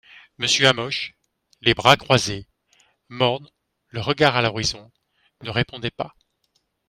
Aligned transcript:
Monsieur 0.39 0.65
Hamoche, 0.67 1.13
les 1.61 1.75
bras 1.75 1.95
croises, 1.95 2.43
morne, 3.09 3.47
le 3.89 4.01
regard 4.01 4.35
a 4.35 4.41
l'horizon, 4.41 4.91
ne 5.43 5.51
répondait 5.51 5.91
pas. 5.91 6.15